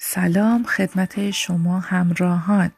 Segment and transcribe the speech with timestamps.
[0.00, 2.70] سلام خدمت شما همراهان.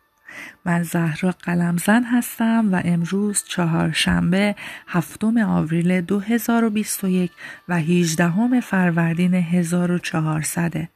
[0.64, 4.54] من زهرا قلمزن هستم و امروز چهارشنبه
[4.88, 7.32] هفتم آوریل 2021
[7.68, 10.88] و 18 فروردین 1400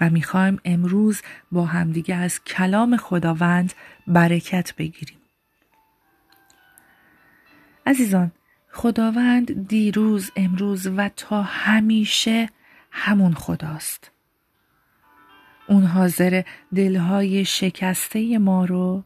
[0.00, 3.72] و می‌خوایم امروز با همدیگه از کلام خداوند
[4.06, 5.18] برکت بگیریم.
[7.86, 8.32] عزیزان
[8.72, 12.50] خداوند دیروز امروز و تا همیشه
[12.90, 14.15] همون خداست.
[15.68, 16.42] اون حاضر
[16.74, 19.04] دلهای شکسته ما رو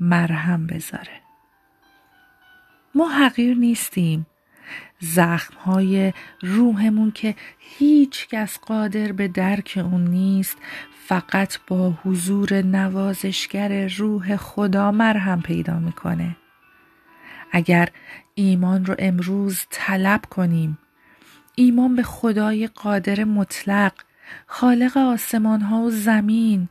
[0.00, 1.20] مرهم بذاره.
[2.94, 4.26] ما حقیر نیستیم.
[5.00, 10.56] زخمهای روحمون که هیچ کس قادر به درک اون نیست
[11.06, 16.36] فقط با حضور نوازشگر روح خدا مرهم پیدا می‌کنه.
[17.52, 17.88] اگر
[18.34, 20.78] ایمان رو امروز طلب کنیم
[21.54, 23.92] ایمان به خدای قادر مطلق
[24.46, 26.68] خالق آسمان ها و زمین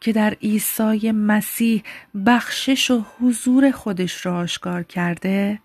[0.00, 1.82] که در عیسی مسیح
[2.26, 5.60] بخشش و حضور خودش را آشکار کرده.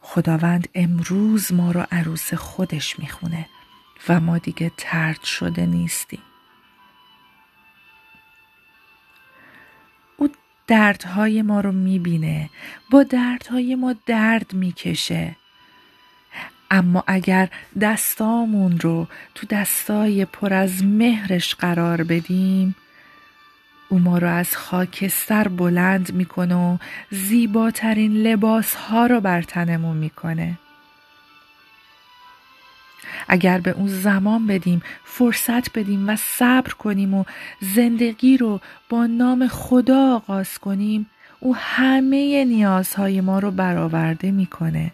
[0.00, 3.48] خداوند امروز ما رو عروس خودش می‌خونه
[4.08, 6.22] و ما دیگه ترد شده نیستیم.
[10.16, 10.28] او
[10.66, 12.50] دردهای ما رو می‌بینه
[12.90, 15.36] با دردهای ما درد می‌کشه.
[16.70, 17.48] اما اگر
[17.80, 22.76] دستامون رو تو دستای پر از مهرش قرار بدیم
[23.88, 26.76] او ما رو از خاکستر بلند می‌کنه و
[27.10, 30.58] زیباترین لباس ها رو بر تنمون می‌کنه.
[33.28, 37.24] اگر به اون زمان بدیم فرصت بدیم و صبر کنیم و
[37.60, 41.06] زندگی رو با نام خدا آغاز کنیم
[41.40, 44.92] او همه نیازهای ما رو برآورده می‌کنه.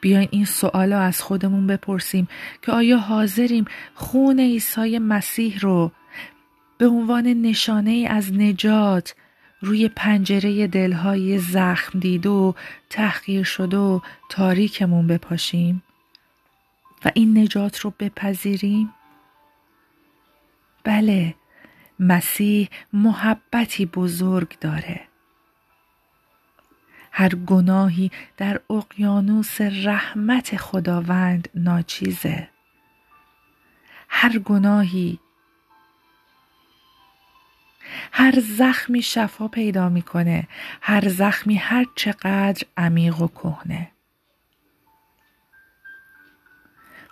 [0.00, 2.28] بیاین این سوال از خودمون بپرسیم
[2.62, 5.92] که آیا حاضریم خون عیسی مسیح رو
[6.78, 9.14] به عنوان نشانه از نجات
[9.60, 12.54] روی پنجره دلهای زخم دید و
[12.90, 15.82] تحقیر شده و تاریکمون بپاشیم
[17.04, 18.94] و این نجات رو بپذیریم؟
[20.84, 21.34] بله
[22.00, 25.07] مسیح محبتی بزرگ داره
[27.18, 32.48] هر گناهی در اقیانوس رحمت خداوند ناچیزه.
[34.08, 35.18] هر گناهی
[38.12, 40.48] هر زخمی شفا پیدا می‌کنه
[40.80, 43.90] هر زخمی هر چقدر عمیق و کهنه.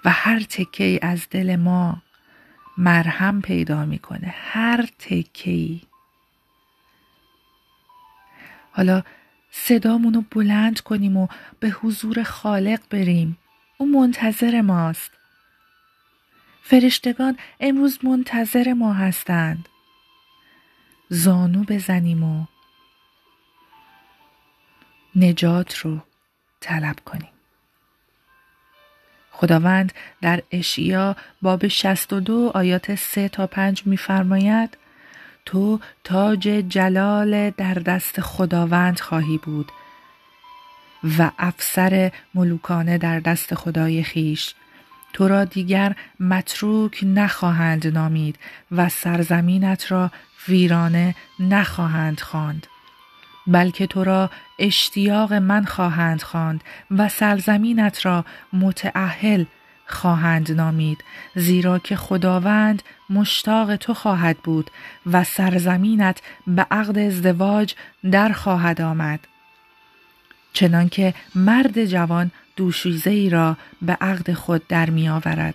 [0.05, 2.03] و هر تکه از دل ما
[2.79, 5.81] مرهم پیدا می‌کنه هر تکه
[8.73, 9.03] حالا
[9.65, 11.29] صدامون رو بلند کنیم و
[11.61, 13.39] به حضور خالق بریم.
[13.79, 15.11] او منتظر ماست.
[16.63, 19.69] فرشتگان امروز منتظر ما هستند.
[21.09, 22.47] زانو بزنیم و
[25.17, 26.01] نجات رو
[26.61, 27.33] طلب کنیم.
[29.31, 34.79] خداوند در اشیا باب 62 آیات 3 تا 5 میفرماید
[35.47, 39.73] تو تاج جلال در دست خداوند خواهی بود
[41.19, 44.55] و افسر ملوکانه در دست خدای خیش.
[45.13, 48.39] تو را دیگر متروک نخواهند نامید
[48.73, 50.11] و سرزمینت را
[50.49, 52.67] ویرانه نخواهند خواند.
[53.47, 59.45] بلکه تو را اشتیاق من خواهند خواند و سرزمینت را متعهل
[59.87, 61.05] خواهند نامید
[61.35, 64.71] زیرا که خداوند مشتاق تو خواهد بود
[65.07, 67.75] و سرزمینت به عقد ازدواج
[68.11, 69.21] در خواهد آمد
[70.53, 75.55] چنانکه مرد جوان دوشیزه ای را به عقد خود در می آورد.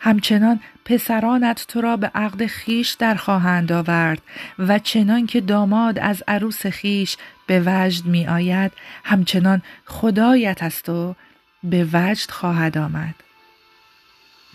[0.00, 4.22] همچنان پسرانت تو را به عقد خیش در خواهند آورد
[4.58, 7.16] و چنان که داماد از عروس خیش
[7.46, 8.72] به وجد می آید
[9.04, 11.14] همچنان خدایت از تو
[11.62, 13.14] به وجد خواهد آمد.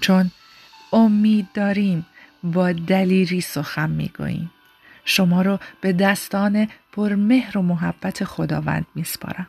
[0.01, 0.31] چون
[0.94, 2.06] امید داریم
[2.44, 4.51] با دلیری سخن می‌گوییم.
[5.06, 9.47] شما رو به دستان پرمهر و محبت خداوند میسپارم.